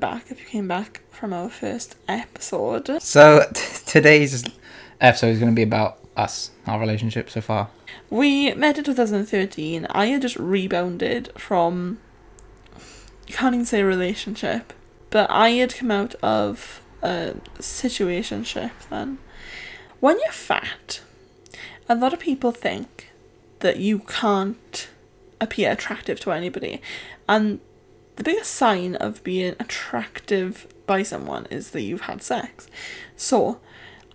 [0.00, 0.30] thank you for coming back.
[0.30, 4.44] If you came back from our first episode, So t- today's
[5.00, 7.68] episode is going to be about us, our relationship so far.
[8.10, 9.86] we met in 2013.
[9.90, 11.98] I had just rebounded from.
[13.26, 14.72] You can't even say relationship,
[15.10, 19.18] but I had come out of a situationship then.
[20.00, 21.00] When you're fat,
[21.88, 23.10] a lot of people think
[23.60, 24.88] that you can't
[25.40, 26.82] appear attractive to anybody,
[27.26, 27.60] and
[28.16, 32.68] the biggest sign of being attractive by someone is that you've had sex.
[33.16, 33.60] So,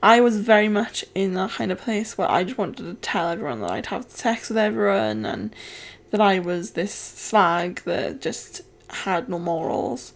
[0.02, 3.30] I was very much in that kind of place where I just wanted to tell
[3.30, 5.54] everyone that I'd have sex with everyone and
[6.12, 10.14] that I was this slag that just had no morals.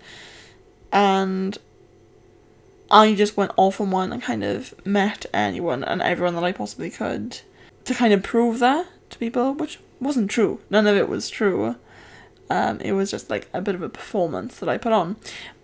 [0.92, 1.58] And
[2.90, 6.52] I just went off on one and kind of met anyone and everyone that I
[6.52, 7.40] possibly could
[7.86, 10.62] to kind of prove that to people, which wasn't true.
[10.70, 11.76] None of it was true.
[12.54, 15.16] Um, it was just like a bit of a performance that I put on.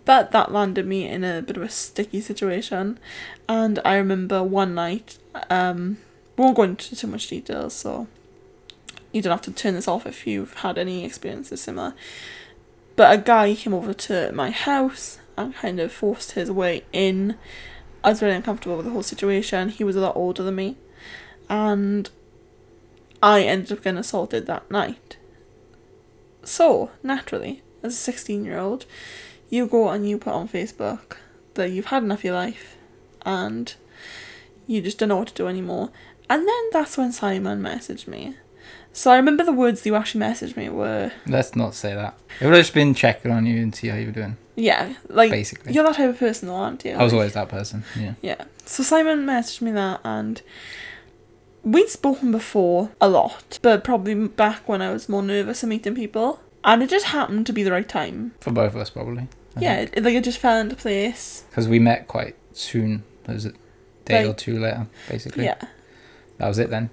[0.04, 2.98] But that landed me in a bit of a sticky situation.
[3.48, 5.16] And I remember one night,
[5.48, 5.98] um,
[6.36, 8.08] we won't go into too much detail, so
[9.12, 11.94] you don't have to turn this off if you've had any experiences similar.
[12.96, 17.36] But a guy came over to my house and kind of forced his way in.
[18.02, 19.68] I was really uncomfortable with the whole situation.
[19.68, 20.76] He was a lot older than me.
[21.48, 22.10] And
[23.22, 25.18] I ended up getting assaulted that night.
[26.44, 28.86] So, naturally, as a 16 year old,
[29.48, 31.16] you go and you put on Facebook
[31.54, 32.76] that you've had enough of your life
[33.26, 33.74] and
[34.66, 35.90] you just don't know what to do anymore.
[36.28, 38.36] And then that's when Simon messaged me.
[38.92, 42.18] So I remember the words that you actually messaged me were, Let's not say that.
[42.40, 44.36] It would have just been checking on you and see how you were doing.
[44.56, 45.72] yeah, like, Basically.
[45.72, 46.92] you're that type of person though, aren't you?
[46.92, 47.84] I was always that person.
[47.98, 48.14] Yeah.
[48.22, 48.44] Yeah.
[48.64, 50.40] So Simon messaged me that, and
[51.64, 55.94] we'd spoken before a lot, but probably back when I was more nervous of meeting
[55.94, 56.40] people.
[56.62, 58.32] And it just happened to be the right time.
[58.40, 59.28] For both of us, probably.
[59.58, 61.44] Yeah, it, it- like it just fell into place.
[61.50, 63.02] Because we met quite soon.
[63.24, 63.52] There was a
[64.04, 65.44] day or two later, basically.
[65.44, 65.60] Yeah.
[66.38, 66.90] That was it then.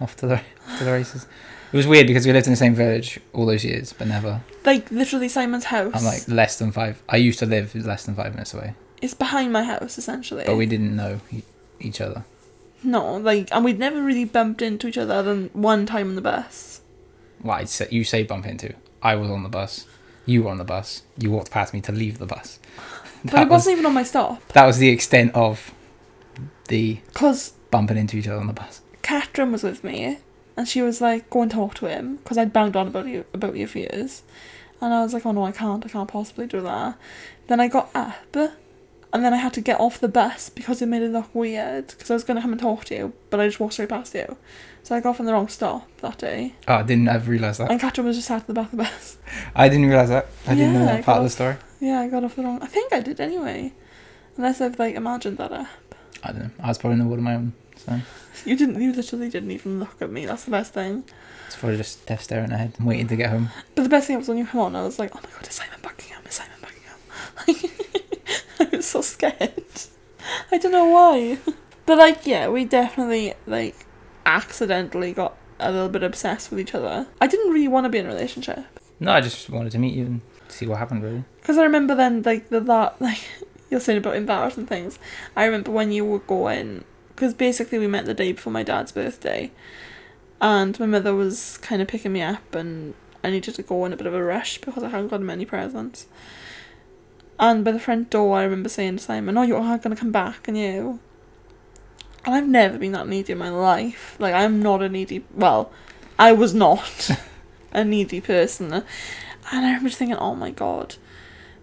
[0.00, 1.26] Off to the off to the races.
[1.72, 4.42] It was weird because we lived in the same village all those years, but never.
[4.66, 5.92] Like literally Simon's house.
[5.94, 7.02] I'm like less than five.
[7.08, 10.44] I used to live less than five minutes away, it's behind my house essentially.
[10.46, 11.42] but we didn't know e-
[11.80, 12.24] each other.
[12.84, 16.14] No, like and we'd never really bumped into each other other than one time on
[16.16, 16.80] the bus.
[17.42, 18.74] Well, say, you say bump into.
[19.02, 19.86] I was on the bus.
[20.26, 21.02] You were on the bus.
[21.18, 22.58] You walked past me to leave the bus.
[23.24, 24.46] But That it was wasn't even on my stop.
[24.52, 25.72] that was the extent of
[26.68, 28.80] the Because bumping into each other on the bus.
[29.02, 30.18] Catherine was with me,
[30.56, 33.24] and she was like, "Go and talk to him," because I'd banged on about you
[33.34, 34.22] about you for years,
[34.80, 35.84] and I was like, "Oh no, I can't.
[35.84, 36.96] I can't possibly do that."
[37.48, 38.36] Then I got up,
[39.12, 41.88] and then I had to get off the bus because it made it look weird.
[41.88, 44.14] Because I was gonna come and talk to you, but I just walked straight past
[44.14, 44.36] you,
[44.82, 46.54] so I got off on the wrong stop that day.
[46.68, 47.70] Oh, I didn't ever realise that.
[47.70, 49.18] And Catherine was just sat at the back of the bus.
[49.54, 50.26] I didn't realise that.
[50.46, 51.56] I didn't know Yeah, that I part of the story.
[51.80, 52.60] Yeah, I got off the wrong.
[52.62, 53.72] I think I did anyway,
[54.36, 55.66] unless I've like imagined that up.
[56.24, 56.50] I don't know.
[56.62, 57.52] I was probably in the wood of my own.
[57.76, 57.98] So
[58.44, 58.80] You didn't.
[58.80, 60.24] You literally didn't even look at me.
[60.26, 61.02] That's the best thing.
[61.48, 63.48] it's probably just deaf staring ahead and waiting to get home.
[63.74, 65.42] But the best thing was when you come on, I was like, oh my god,
[65.42, 67.70] it's Simon Buckingham, it's Simon Buckingham.
[68.72, 69.64] I was so scared.
[70.50, 71.38] I don't know why.
[71.84, 73.86] But like, yeah, we definitely like
[74.24, 77.08] accidentally got a little bit obsessed with each other.
[77.20, 78.64] I didn't really want to be in a relationship.
[79.00, 81.02] No, I just wanted to meet you and see what happened.
[81.02, 81.24] Really.
[81.40, 83.18] Because I remember then, like, the that, like,
[83.68, 85.00] you're saying about embarrassing things.
[85.36, 88.92] I remember when you were going, because basically we met the day before my dad's
[88.92, 89.50] birthday,
[90.40, 92.94] and my mother was kind of picking me up, and
[93.24, 95.46] I needed to go in a bit of a rush because I hadn't got many
[95.46, 96.06] presents.
[97.42, 100.12] And by the front door, I remember saying to Simon, Oh, you're going to come
[100.12, 101.00] back, and you.
[102.24, 104.14] And I've never been that needy in my life.
[104.20, 105.24] Like, I'm not a needy.
[105.34, 105.72] Well,
[106.20, 107.10] I was not
[107.72, 108.72] a needy person.
[108.72, 108.84] And
[109.50, 110.94] I remember just thinking, oh my god.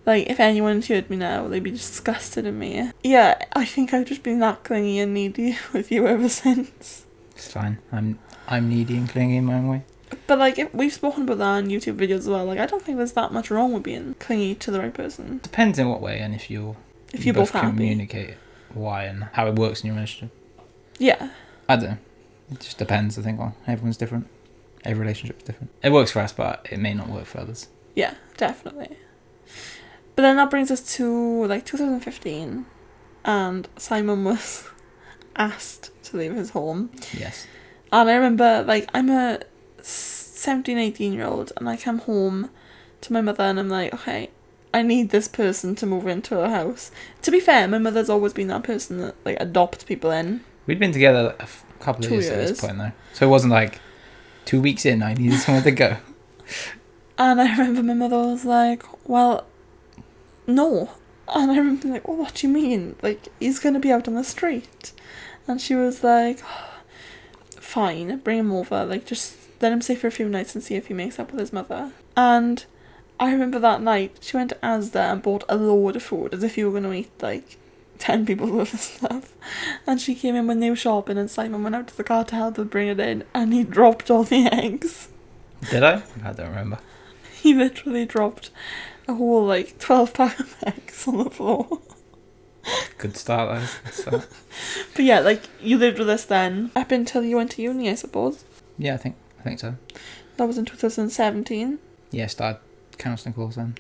[0.06, 2.92] Like, if anyone heard me now, they'd be disgusted at me.
[3.02, 7.06] Yeah, I think I've just been that clingy and needy with you ever since.
[7.32, 7.78] It's fine.
[7.90, 9.84] I'm I'm needy and clingy in my own way.
[10.28, 12.46] But, like, if, we've spoken about that on YouTube videos as well.
[12.46, 15.40] Like, I don't think there's that much wrong with being clingy to the right person.
[15.44, 16.76] Depends in what way and if you're
[17.14, 17.68] If you're both happy.
[17.68, 18.36] communicate
[18.74, 20.32] why and how it works in your relationship.
[20.98, 21.30] Yeah.
[21.68, 21.98] I don't know.
[22.52, 23.18] It just depends.
[23.18, 23.40] I think.
[23.40, 24.28] Well, everyone's different.
[24.84, 25.72] Every relationship's different.
[25.84, 27.68] It works for us, but it may not work for others.
[27.96, 28.98] Yeah, definitely.
[30.16, 32.66] But then that brings us to, like, 2015.
[33.26, 34.68] And Simon was
[35.36, 36.92] asked to leave his home.
[37.14, 37.46] Yes.
[37.92, 39.40] And I remember, like, I'm a
[39.84, 42.50] 17, 18 year old, and I come home
[43.02, 44.30] to my mother, and I'm like, okay,
[44.74, 46.92] I need this person to move into a house.
[47.24, 50.42] To be fair, my mother's always been that person that, like, adopts people in.
[50.68, 52.92] We'd been together a f- couple of Two years, at this point, though.
[53.14, 53.80] So it wasn't like
[54.46, 55.02] two weeks in.
[55.02, 55.98] I needed somewhere to go.
[57.22, 59.46] And I remember my mother was like, well,
[60.48, 60.90] no.
[61.28, 62.96] And I remember like, oh, what do you mean?
[63.02, 64.94] Like, he's going to be out on the street.
[65.46, 66.40] And she was like,
[67.60, 68.86] fine, bring him over.
[68.86, 71.32] Like, just let him stay for a few nights and see if he makes up
[71.32, 71.92] with his mother.
[72.16, 72.66] And
[73.20, 76.44] I remember that night, she went to Asda and bought a load of food as
[76.44, 77.58] if you were going to eat, like,
[77.98, 79.34] 10 people worth of stuff.
[79.86, 82.24] And she came in when they were shopping, and Simon went out to the car
[82.26, 85.10] to help her bring it in, and he dropped all the eggs.
[85.70, 86.04] Did I?
[86.24, 86.80] I don't remember.
[87.42, 88.50] He literally dropped
[89.08, 91.80] a whole, like, 12 pack of eggs on the floor.
[92.98, 93.68] Good start, though.
[93.86, 94.28] Good start.
[94.94, 97.96] But yeah, like, you lived with us then, up until you went to uni, I
[97.96, 98.44] suppose.
[98.78, 99.76] yeah, I think I think so.
[100.38, 101.80] That was in 2017.
[102.12, 102.60] Yeah, started
[102.98, 103.76] counselling course then.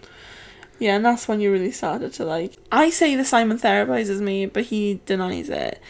[0.79, 2.55] Yeah, and that's when you really started to like.
[2.71, 5.81] I say the Simon therapizes me, but he denies it.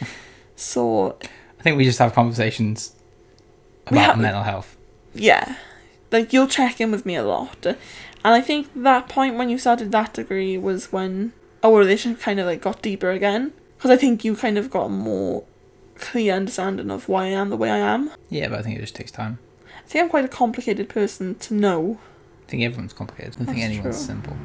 [0.56, 1.16] So
[1.58, 2.94] I think we just have conversations
[3.86, 4.76] about have- mental health.
[5.14, 5.56] yeah,
[6.12, 7.76] like you'll check in with me a lot, and
[8.22, 11.32] I think that point when you started that degree was when
[11.64, 13.54] our relationship kind of like got deeper again.
[13.78, 15.44] Because I think you kind of got a more
[15.94, 18.10] clear understanding of why I am the way I am.
[18.28, 19.38] Yeah, but I think it just takes time.
[19.90, 21.98] I think I'm quite a complicated person to know.
[22.46, 23.34] I think everyone's complicated.
[23.34, 24.06] I don't think That's anyone's true.
[24.06, 24.36] simple.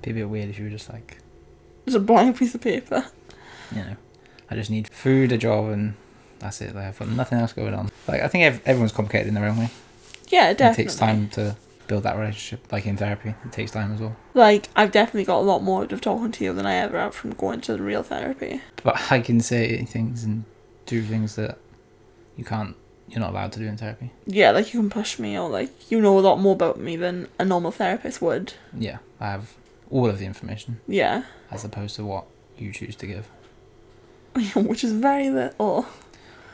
[0.00, 1.18] Be a bit weird if you were just like,
[1.84, 3.04] There's a blank piece of paper.
[3.70, 3.96] you know,
[4.50, 5.96] I just need food, a job, and
[6.38, 6.74] that's it.
[6.74, 7.90] Like, I've got nothing else going on.
[8.08, 9.68] Like, I think ev- everyone's complicated in their own way.
[10.28, 10.84] Yeah, definitely.
[10.84, 11.56] It takes time to
[11.86, 12.72] build that relationship.
[12.72, 14.16] Like in therapy, it takes time as well.
[14.32, 16.98] Like I've definitely got a lot more out of talking to you than I ever
[16.98, 18.62] have from going to the real therapy.
[18.82, 20.44] But I can say things and
[20.86, 21.58] do things that
[22.36, 22.76] you can't.
[23.10, 24.10] You're not allowed to do in therapy.
[24.26, 26.96] Yeah, like you can push me or like you know a lot more about me
[26.96, 28.54] than a normal therapist would.
[28.76, 29.54] Yeah, I have
[29.90, 31.24] all of the information Yeah.
[31.50, 32.24] as opposed to what
[32.56, 33.26] you choose to give.
[34.54, 35.86] Which is very little.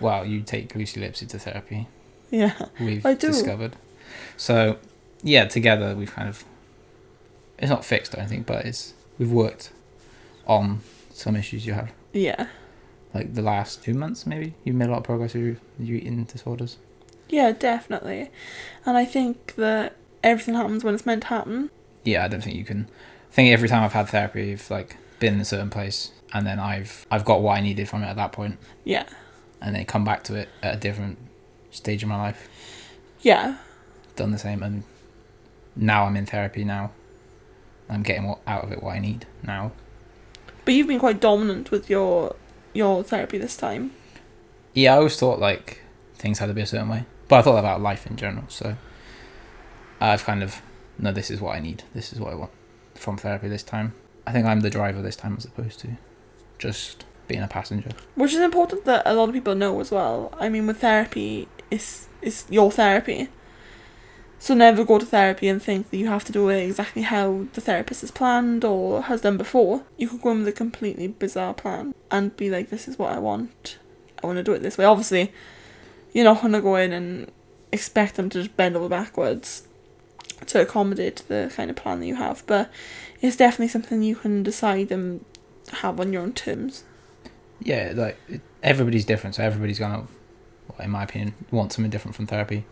[0.00, 1.88] Well, you take Lucy Lipsy to therapy.
[2.31, 2.55] Yeah.
[2.81, 3.26] We've I do.
[3.29, 3.76] discovered.
[4.38, 4.79] So,
[5.23, 6.44] yeah, together we've kind of.
[7.59, 9.70] It's not fixed or anything, but it's we've worked
[10.47, 10.81] on
[11.12, 11.91] some issues you have.
[12.12, 12.47] Yeah.
[13.17, 15.97] Like the last two months, maybe you've made a lot of progress with your, your
[15.97, 16.77] eating disorders.
[17.31, 18.31] Yeah, definitely.
[18.85, 21.71] And I think that everything happens when it's meant to happen.
[22.05, 22.89] Yeah, I don't think you can.
[23.31, 26.47] I think every time I've had therapy, I've like been in a certain place, and
[26.47, 29.07] then I've I've got what I needed from it at that point, Yeah.
[29.62, 31.17] and then come back to it at a different
[31.71, 32.49] stage of my life,
[33.23, 33.57] Yeah.
[34.15, 34.83] done the same, and
[35.75, 36.91] now I'm in therapy now.
[37.89, 39.73] I'm getting what out of it what I need now.
[40.65, 42.35] But you've been quite dominant with your
[42.76, 43.93] your therapy this time.
[44.75, 45.81] Yeah, I always thought like
[46.14, 48.44] things had to be a certain way, but I thought about life in general.
[48.49, 48.76] So
[50.00, 50.62] I've kind of
[50.99, 51.84] no, this is what I need.
[51.94, 52.52] This is what I want
[52.94, 53.94] from therapy this time.
[54.26, 55.96] I think I'm the driver this time as opposed to
[56.58, 57.90] just being a passenger.
[58.14, 60.32] Which is important that a lot of people know as well.
[60.38, 63.28] I mean with therapy it's it's your therapy.
[64.38, 67.47] So never go to therapy and think that you have to do it exactly how
[67.55, 69.83] the therapist has planned or has done before.
[69.97, 73.12] You could go in with a completely bizarre plan and be like, This is what
[73.12, 73.79] I want.
[74.23, 74.85] I want to do it this way.
[74.85, 75.33] Obviously,
[76.12, 77.31] you're not gonna go in and
[77.73, 79.67] expect them to just bend over backwards
[80.47, 82.71] to accommodate the kind of plan that you have, but
[83.21, 85.25] it's definitely something you can decide and
[85.73, 86.85] have on your own terms.
[87.61, 88.19] Yeah, like
[88.62, 90.07] everybody's different, so everybody's gonna,
[90.78, 92.64] in my opinion, want something different from therapy.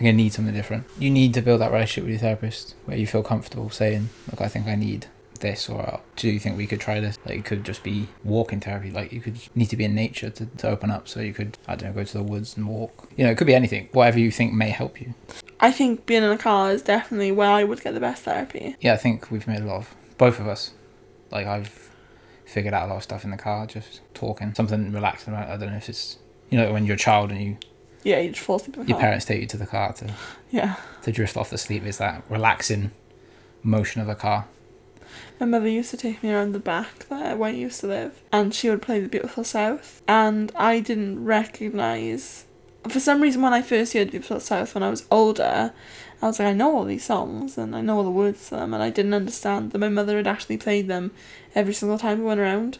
[0.00, 0.86] I think I need something different.
[0.98, 4.40] You need to build that relationship with your therapist where you feel comfortable saying, "Look,
[4.40, 5.08] I think I need
[5.40, 8.08] this," or uh, "Do you think we could try this?" Like it could just be
[8.24, 8.90] walking therapy.
[8.90, 11.06] Like you could need to be in nature to, to open up.
[11.06, 13.10] So you could, I don't know, go to the woods and walk.
[13.14, 13.90] You know, it could be anything.
[13.92, 15.12] Whatever you think may help you.
[15.60, 18.76] I think being in a car is definitely where I would get the best therapy.
[18.80, 20.72] Yeah, I think we've made a lot of both of us.
[21.30, 21.90] Like I've
[22.46, 25.50] figured out a lot of stuff in the car, just talking, something relaxing about.
[25.50, 26.16] I don't know if it's
[26.48, 27.58] you know when you're a child and you
[28.02, 29.02] Yeah, you just fall asleep in the your car.
[29.06, 30.14] parents take you to the car to,
[30.50, 30.76] Yeah.
[31.02, 31.84] to drift off to sleep.
[31.84, 32.90] It's that relaxing
[33.62, 34.46] motion of a car.
[35.38, 38.20] My mother used to take me around the back there where I used to live,
[38.32, 42.44] and she would play The Beautiful South, and I didn't recognise.
[42.88, 45.72] For some reason, when I first heard The Beautiful South when I was older,
[46.22, 48.56] I was like, I know all these songs and I know all the words to
[48.56, 51.10] them, and I didn't understand that my mother had actually played them
[51.54, 52.78] every single time we went around.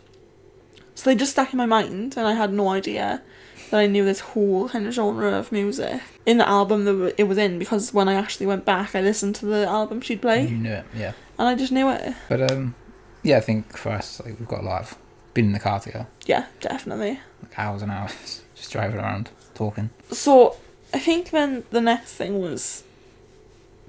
[0.94, 3.22] So they just stuck in my mind, and I had no idea
[3.70, 7.24] that I knew this whole kind of genre of music in the album that it
[7.24, 10.46] was in because when I actually went back, I listened to the album she'd play,
[10.46, 11.12] You knew it, yeah.
[11.38, 12.14] and I just knew it.
[12.28, 12.74] But um,
[13.22, 14.98] yeah, I think for us, like we've got a lot of
[15.34, 17.20] been in the car together, Yeah, definitely.
[17.42, 19.90] like hours and hours, just driving around talking.
[20.10, 20.56] So
[20.92, 22.82] I think then the next thing was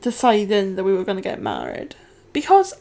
[0.01, 1.95] deciding that we were going to get married
[2.33, 2.73] because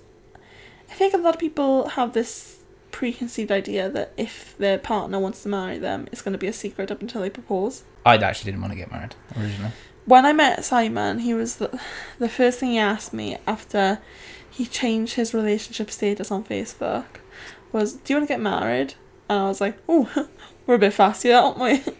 [0.91, 2.59] I think a lot of people have this
[2.91, 6.53] preconceived idea that if their partner wants to marry them, it's going to be a
[6.53, 7.85] secret up until they propose.
[8.05, 9.73] I actually didn't want to get married originally.
[10.07, 11.81] When I met Simon, he was the,
[12.19, 14.01] the first thing he asked me after
[14.51, 17.05] he changed his relationship status on Facebook.
[17.73, 18.95] Was do you want to get married?
[19.29, 20.29] And I was like, oh,
[20.67, 21.83] we're a bit fast here, aren't we?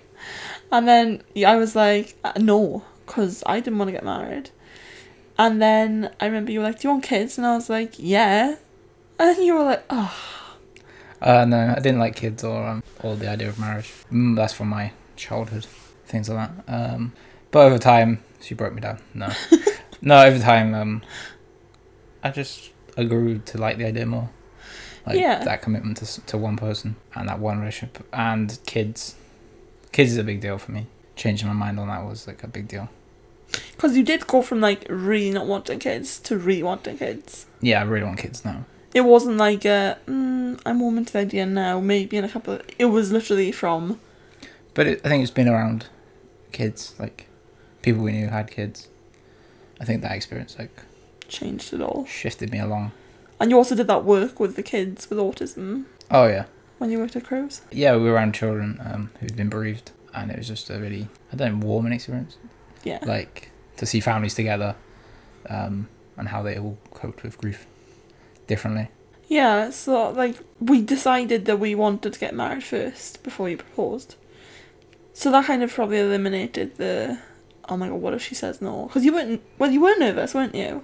[0.73, 4.51] And then I was like, uh, no, because I didn't want to get married.
[5.37, 7.39] And then I remember you were like, do you want kids?
[7.39, 8.57] And I was like, yeah.
[9.19, 10.40] And you were like, oh,
[11.21, 13.93] Uh, no, I didn't like kids or um, or the idea of marriage.
[14.13, 15.67] Mm, that's from my childhood,
[16.07, 16.73] things like that.
[16.95, 17.13] Um,
[17.51, 19.01] but over time, she broke me down.
[19.15, 19.29] No,
[20.01, 21.03] no, over time, um,
[22.23, 24.31] I just I grew to like the idea more.
[25.07, 25.43] Like Yeah.
[25.45, 29.15] that commitment to to one person and that one relationship and kids.
[29.93, 30.87] Kids is a big deal for me.
[31.17, 32.89] Changing my mind on that was like a big deal.
[33.73, 37.47] because you did go from like really not wanting kids to really wanting kids.
[37.61, 38.65] Yeah, I really want kids now.
[38.93, 42.55] It wasn't like a, mm, I'm warm into the idea now, maybe in a couple
[42.55, 44.01] of, it was literally from,
[44.75, 45.87] But it, I think it's been around
[46.53, 47.27] kids, like
[47.83, 48.89] people we knew had kids.
[49.81, 50.83] I think that experience like
[51.29, 52.05] changed it all.
[52.07, 52.93] shifted me along.
[53.39, 56.45] And you also did that work with the kids with autism Oh yeah,
[56.79, 57.63] when you worked at Cruse.
[57.71, 57.95] yeah.
[57.97, 61.37] We were around children um, who'd been bereaved, and it was just a really I
[61.37, 62.37] don't know warming experience.
[62.85, 62.99] Yeah.
[63.03, 64.75] Like to see families together,
[65.49, 67.67] um, and how they all coped with grief
[68.51, 68.89] differently.
[69.29, 74.17] Yeah, so like we decided that we wanted to get married first before you proposed.
[75.15, 77.19] So that kind of probably eliminated the,
[77.69, 78.87] oh my god, what if she says no?
[78.87, 80.83] Because you weren't, well, you were nervous, weren't you?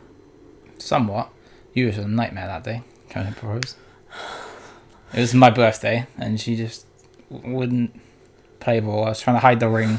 [0.78, 1.30] Somewhat.
[1.74, 3.76] You was a nightmare that day trying to propose.
[5.12, 6.86] It was my birthday, and she just
[7.30, 7.98] wouldn't
[8.60, 9.04] play ball.
[9.04, 9.98] I was trying to hide the ring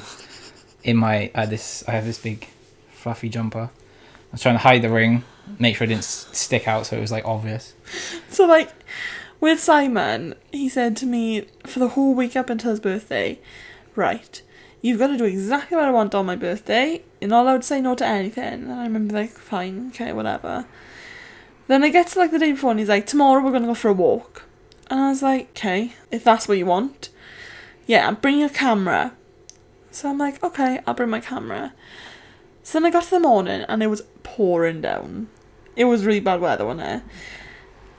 [0.84, 1.32] in my.
[1.36, 1.84] I had this.
[1.88, 2.48] I have this big,
[2.92, 3.70] fluffy jumper.
[3.70, 5.24] I was trying to hide the ring,
[5.60, 7.74] make sure it didn't stick out, so it was like obvious.
[8.30, 8.72] So like,
[9.40, 13.40] with Simon, he said to me for the whole week up until his birthday,
[13.96, 14.42] right,
[14.82, 17.04] you've got to do exactly what I want on my birthday.
[17.22, 18.64] You're not allowed to say no to anything.
[18.64, 20.66] And I remember like, fine, okay, whatever.
[21.68, 23.74] Then it gets to like the day before and he's like, tomorrow we're gonna go
[23.74, 24.44] for a walk.
[24.90, 27.10] And I was like, okay, if that's what you want.
[27.86, 29.14] Yeah, bring your camera.
[29.92, 31.74] So I'm like, okay, I'll bring my camera.
[32.64, 35.28] So then I got to the morning and it was pouring down.
[35.78, 37.04] It was really bad weather, wasn't it?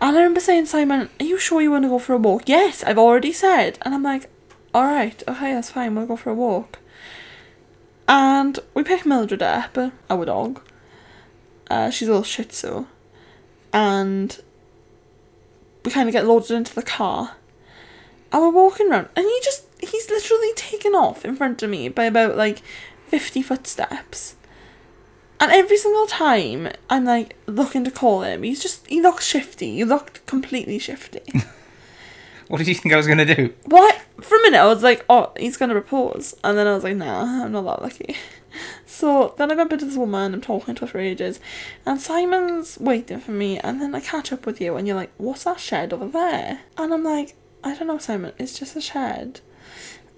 [0.01, 2.49] And I remember saying, Simon, are you sure you want to go for a walk?
[2.49, 3.79] Yes, I've already said.
[3.83, 4.29] And I'm like,
[4.75, 6.81] alright, okay, that's fine, we'll go for a walk.
[8.09, 9.79] And we picked Mildred up,
[10.11, 10.61] our dog.
[11.71, 12.87] Uh, she's a little shih tzu.
[13.73, 14.41] And
[15.85, 17.37] we kind of get loaded into the car.
[18.33, 21.89] And we're walking around, and he just, he's literally taken off in front of me
[21.89, 22.63] by about like
[23.07, 24.37] 50 footsteps.
[25.41, 29.77] And every single time I'm like looking to call him, he's just he looks shifty.
[29.77, 31.21] He looked completely shifty.
[32.49, 33.53] What did you think I was gonna do?
[33.67, 33.95] what?
[34.21, 36.97] For a minute I was like, oh, he's gonna propose, and then I was like,
[36.97, 38.17] nah, I'm not that lucky.
[38.87, 40.35] So then I bump into this woman.
[40.35, 41.39] I'm talking to her for ages,
[41.87, 43.59] and Simon's waiting for me.
[43.61, 46.63] And then I catch up with you, and you're like, what's that shed over there?
[46.77, 48.33] And I'm like, I don't know, Simon.
[48.39, 49.41] It's just a shed.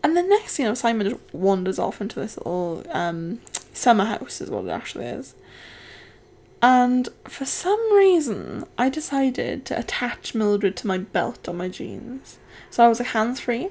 [0.02, 3.40] And the next thing you know, Simon just wanders off into this little um,
[3.72, 5.34] summer house, is what it actually is.
[6.62, 12.38] And for some reason, I decided to attach Mildred to my belt on my jeans.
[12.68, 13.68] So I was like hands free.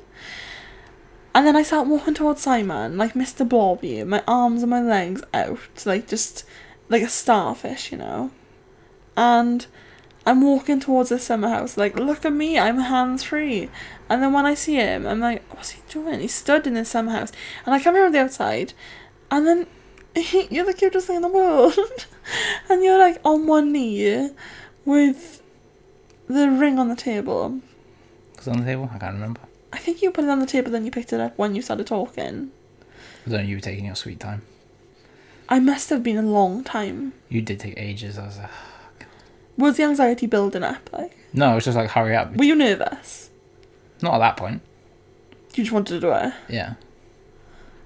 [1.36, 3.48] And then I start walking towards Simon, like Mr.
[3.48, 6.44] Blobby, my arms and my legs out, like just
[6.90, 8.32] like a starfish, you know.
[9.16, 9.68] And
[10.26, 13.70] I'm walking towards the summer house, like, look at me, I'm hands free.
[14.10, 16.20] And then when I see him, I'm like, what's he doing?
[16.20, 17.32] He's stood in the summer house.
[17.66, 18.74] And I come around the outside,
[19.30, 19.68] and then
[20.50, 21.74] you're the cutest thing in the world.
[22.70, 24.30] and you're like on one knee
[24.86, 25.42] with
[26.28, 27.60] the ring on the table.
[28.38, 28.90] Was it on the table?
[28.94, 29.42] I can't remember.
[29.72, 31.62] I think you put it on the table, then you picked it up when you
[31.62, 32.52] started talking.
[33.22, 34.42] It was only you were taking your sweet time.
[35.48, 37.14] I must have been a long time.
[37.28, 38.18] You did take ages.
[38.18, 38.50] I was like,
[39.58, 40.90] Was the anxiety building up?
[40.94, 42.36] Like, no, it was just like hurry up.
[42.36, 43.30] were you nervous?
[44.02, 44.62] Not at that point.
[45.56, 46.34] You just wanted to do it.
[46.48, 46.76] Yeah.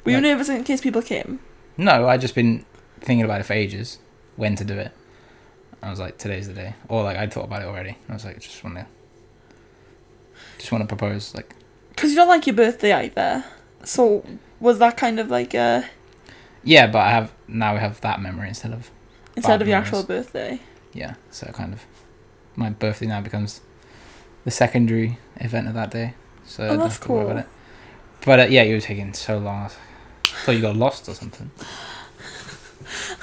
[0.06, 1.39] Were you Like- nervous in case people came?
[1.77, 2.65] No, I just been
[3.00, 4.00] thinking about it for ages.
[4.36, 4.92] When to do it.
[5.82, 6.75] I was like, today's the day.
[6.88, 7.98] Or like I'd thought about it already.
[8.10, 8.86] I was like, just want to,
[10.58, 11.36] just want to propose.
[11.36, 11.56] Like,
[11.89, 13.44] Because you don't like your birthday either.
[13.84, 14.25] So
[14.60, 15.86] was that kind of like a
[16.63, 18.89] yeah, but I have now we have that memory instead of
[19.36, 19.89] instead of your memories.
[19.94, 20.60] actual birthday?
[20.94, 21.15] yeah.
[21.32, 21.84] So kind of,
[22.56, 23.60] my birthday now becomes
[24.46, 26.13] the secondary event of that day.
[26.46, 27.32] So I don't that's have to worry cool.
[27.32, 27.50] about it.
[28.25, 29.70] But uh, yeah, you were taking so long.
[30.43, 31.51] I like, thought you got lost or something.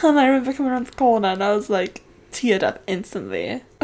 [0.03, 3.63] And I remember coming around the corner and I was like teared up instantly.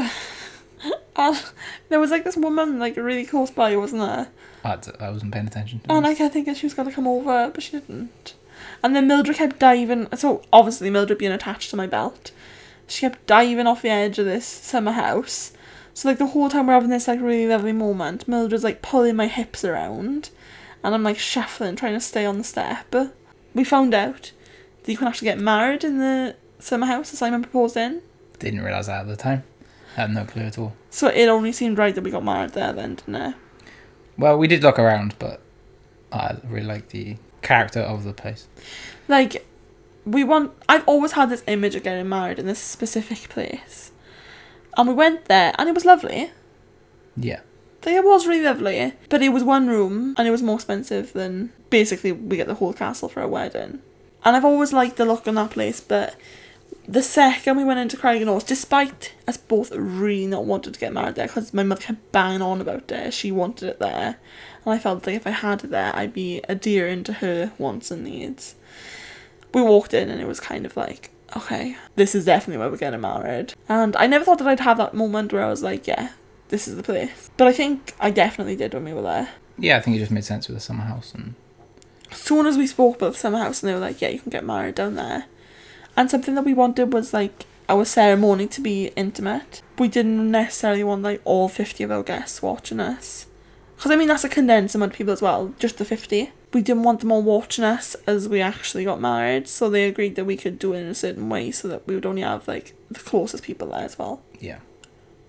[1.16, 1.43] and
[1.88, 4.28] there was like this woman like really close by, wasn't there?
[4.64, 5.81] I, I wasn't paying attention.
[5.81, 6.12] to And this.
[6.12, 8.35] I kept thinking she was gonna come over, but she didn't.
[8.83, 10.09] And then Mildred kept diving.
[10.16, 12.33] So obviously Mildred being attached to my belt,
[12.87, 15.52] she kept diving off the edge of this summer house.
[15.93, 19.16] So like the whole time we're having this like really lovely moment, Mildred's like pulling
[19.16, 20.31] my hips around,
[20.83, 22.95] and I'm like shuffling, trying to stay on the step.
[23.57, 24.33] We found out
[24.83, 28.03] that you can actually get married in the summer house that Simon proposed in.
[28.39, 29.45] Didn't realise that at the time.
[29.95, 30.75] Had no clue at all.
[30.91, 33.35] So it only seemed right that we got married there then, didn't it?
[34.19, 35.41] Well, we did look around, but
[36.13, 38.47] I really like the character of the place.
[39.09, 39.47] Like,
[40.05, 40.53] we want.
[40.69, 43.91] I've always had this image of getting married in this specific place,
[44.77, 46.31] and we went there, and it was lovely.
[47.17, 47.41] Yeah.
[47.87, 51.52] It was really lovely, but it was one room, and it was more expensive than
[51.71, 53.81] basically we get the whole castle for a wedding.
[54.25, 56.16] And I've always liked the look on that place, but
[56.88, 61.14] the second we went into Craig-y-Nos, despite us both really not wanting to get married
[61.14, 64.16] there, because my mother kept banging on about it, she wanted it there,
[64.64, 67.93] and I felt like if I had it there, I'd be adhering to her wants
[67.93, 68.57] and needs.
[69.55, 72.78] We walked in, and it was kind of like, okay, this is definitely where we're
[72.78, 73.55] getting married.
[73.69, 76.11] And I never thought that I'd have that moment where I was like, yeah,
[76.49, 77.31] this is the place.
[77.37, 79.31] But I think I definitely did when we were there.
[79.59, 81.35] Yeah, I think it just made sense with the summer house and
[82.11, 84.21] As soon as we spoke about the summer house, and they were like, yeah, you
[84.21, 85.26] can get married down there.
[85.97, 89.62] And something that we wanted was like our ceremony to be intimate.
[89.79, 93.26] We didn't necessarily want like all 50 of our guests watching us.
[93.76, 96.33] Because I mean, that's a condensed amount of people as well, just the 50.
[96.53, 100.15] We didn't want them all watching us as we actually got married, so they agreed
[100.17, 102.47] that we could do it in a certain way so that we would only have
[102.49, 104.23] like the closest people there as well.
[104.38, 104.59] yeah.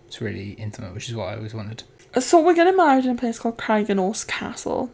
[0.07, 1.83] It's really intimate, which is what I always wanted.
[2.19, 4.89] So we're getting married in a place called Craig-y-Nos Castle.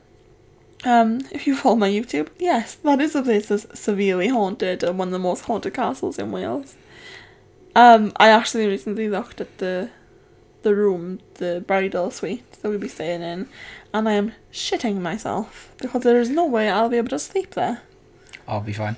[0.83, 4.99] Um, if you follow my YouTube, yes, that is a place that's severely haunted and
[4.99, 6.75] one of the most haunted castles in Wales.
[7.75, 9.89] Um, I actually recently looked at the
[10.63, 13.47] the room, the bridal suite that we'll be staying in,
[13.93, 17.51] and I am shitting myself because there is no way I'll be able to sleep
[17.51, 17.81] there.
[18.47, 18.95] I'll be fine.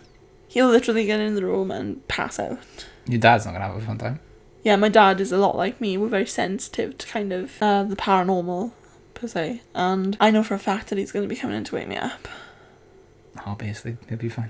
[0.48, 2.60] He'll literally get in the room and pass out.
[3.08, 4.20] Your dad's not gonna have a fun time.
[4.66, 5.96] Yeah, my dad is a lot like me.
[5.96, 8.72] We're very sensitive to kind of uh, the paranormal,
[9.14, 9.62] per se.
[9.76, 11.88] And I know for a fact that he's going to be coming in to wake
[11.88, 12.28] me up.
[13.46, 13.98] I'll be asleep.
[14.10, 14.50] He'll be fine.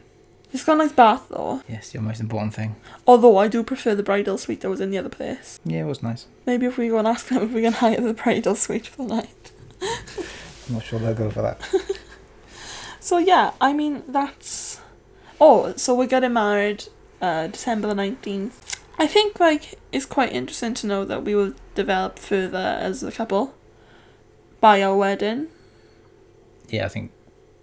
[0.50, 1.62] He's got a nice bath though.
[1.68, 2.78] Yes, your most important thing.
[3.06, 5.60] Although I do prefer the bridal suite that was in the other place.
[5.66, 6.28] Yeah, it was nice.
[6.46, 9.06] Maybe if we go and ask them if we can hire the bridal suite for
[9.06, 9.52] the night.
[9.82, 11.60] I'm not sure they'll go for that.
[13.06, 14.82] So yeah, I mean that's.
[15.40, 16.86] Oh, so we're getting married,
[17.22, 18.65] uh, December the nineteenth.
[18.98, 23.12] I think like it's quite interesting to know that we will develop further as a
[23.12, 23.54] couple.
[24.62, 25.48] By our wedding,
[26.70, 27.12] Yeah, I think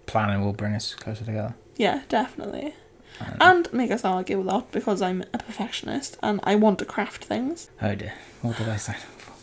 [0.05, 1.55] planning will bring us closer together.
[1.75, 2.75] yeah, definitely.
[3.19, 6.85] And, and make us argue a lot because I'm a perfectionist and I want to
[6.85, 7.69] craft things.
[7.81, 9.33] oh dear, what did I sign up for?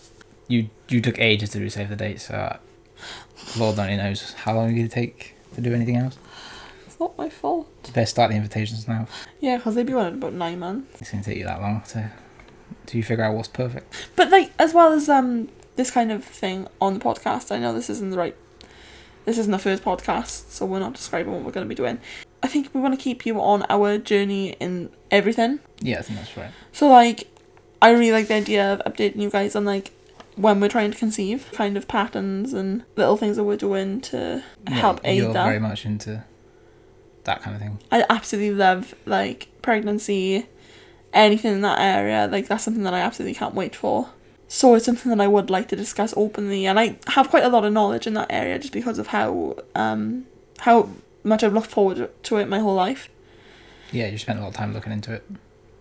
[0.48, 2.56] You you took ages to do save the date, so uh,
[3.58, 6.16] Lord only knows how long you take to do anything else.
[7.00, 7.92] Not my fault.
[7.94, 9.08] Best start the invitations now.
[9.40, 11.00] Yeah, because they've been on it about nine months.
[11.00, 12.12] It's gonna take you that long to
[12.86, 13.94] do you figure out what's perfect.
[14.16, 17.72] But like as well as um this kind of thing on the podcast, I know
[17.72, 18.36] this isn't the right.
[19.24, 22.00] This isn't the first podcast, so we're not describing what we're going to be doing.
[22.42, 25.60] I think we want to keep you on our journey in everything.
[25.80, 26.50] Yeah, I think that's right.
[26.72, 27.28] So like,
[27.82, 29.92] I really like the idea of updating you guys on like
[30.36, 34.42] when we're trying to conceive, kind of patterns and little things that we're doing to
[34.66, 35.44] help aid you're that.
[35.44, 36.24] very much into
[37.24, 37.78] that kind of thing.
[37.90, 40.46] I absolutely love like pregnancy,
[41.12, 42.28] anything in that area.
[42.30, 44.08] Like that's something that I absolutely can't wait for.
[44.48, 47.48] So it's something that I would like to discuss openly, and I have quite a
[47.48, 50.26] lot of knowledge in that area just because of how um
[50.60, 50.90] how
[51.22, 53.08] much I've looked forward to it my whole life.
[53.92, 55.24] Yeah, you spent a lot of time looking into it.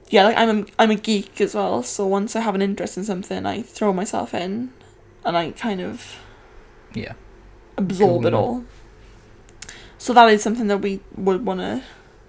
[0.10, 1.84] Yeah, like I'm a, I'm a geek as well.
[1.84, 4.72] So once I have an interest in something, I throw myself in,
[5.24, 6.18] and I kind of
[6.94, 7.14] Yeah.
[7.78, 8.66] absorb Cool, it all.
[10.00, 11.84] So that is something that we would want to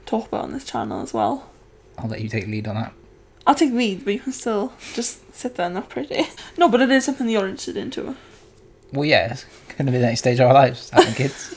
[0.04, 1.48] talk about on this channel as well.
[1.96, 2.92] I'll let you take lead on that.
[3.46, 6.26] I'll take lead, but you can still just sit there and look pretty.
[6.58, 8.16] No, but it is something that you're interested into.
[8.92, 11.54] Well, yeah, it's going to be the next stage of our lives, having kids.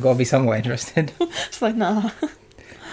[0.00, 1.12] Got to be somewhat interested.
[1.20, 2.10] It's like, nah,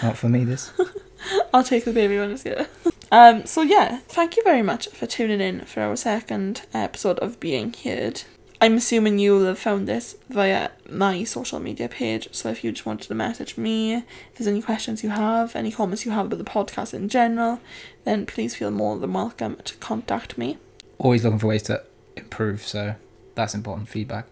[0.02, 0.72] Not for me, this.
[1.54, 2.66] I'll take the baby when it's here.
[3.12, 7.38] Um, so yeah, thank you very much for tuning in for our second episode of
[7.40, 8.22] Being Heard.
[8.64, 12.86] I'm assuming you'll have found this via my social media page, so if you just
[12.86, 14.04] wanted to message me, if
[14.36, 17.60] there's any questions you have, any comments you have about the podcast in general,
[18.04, 20.56] then please feel more than welcome to contact me.
[20.96, 21.82] Always looking for ways to
[22.16, 22.94] improve, so
[23.34, 24.24] that's important feedback.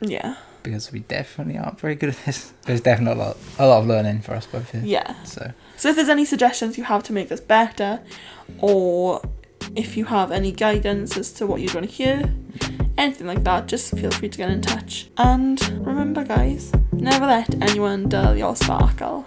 [0.00, 0.36] Yeah.
[0.62, 2.52] Because we definitely aren't very good at this.
[2.62, 4.82] There's definitely a lot, a lot of learning for us both here.
[4.84, 5.20] Yeah.
[5.24, 8.02] So, So if there's any suggestions you have to make this better,
[8.60, 9.20] or
[9.74, 12.32] if you have any guidance as to what you'd want to hear,
[12.98, 15.08] anything like that, just feel free to get in touch.
[15.16, 19.24] And remember, guys, never let anyone dull your sparkle.